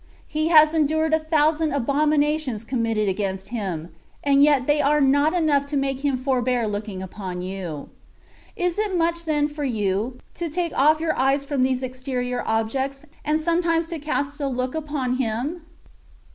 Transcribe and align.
He 0.25 0.47
has 0.47 0.73
endured 0.73 1.13
a 1.13 1.19
thousand 1.19 1.73
abominations 1.73 2.63
com 2.63 2.81
mitted 2.81 3.07
against 3.07 3.49
Him, 3.49 3.89
and 4.23 4.41
yet 4.41 4.65
they 4.65 4.81
were 4.83 4.99
not 4.99 5.35
enough 5.35 5.67
to 5.67 5.77
make 5.77 5.99
him 5.99 6.17
forbear 6.17 6.67
looking 6.67 7.03
upon 7.03 7.43
you. 7.43 7.91
Is 8.55 8.79
it 8.79 8.97
much 8.97 9.25
then 9.25 9.47
for 9.47 9.63
you, 9.63 10.17
to 10.33 10.49
take 10.49 10.75
off 10.75 10.99
your 10.99 11.15
eyes 11.15 11.45
from 11.45 11.61
these 11.61 11.83
exterior 11.83 12.41
objects, 12.47 13.05
and 13.23 13.39
sometimes 13.39 13.89
to 13.89 13.99
cast 13.99 14.41
a 14.41 14.47
look 14.47 14.73
upon 14.73 15.17
Him 15.17 15.61